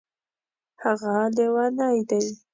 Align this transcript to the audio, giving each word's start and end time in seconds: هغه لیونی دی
هغه 0.83 1.13
لیونی 1.35 1.99
دی 2.09 2.23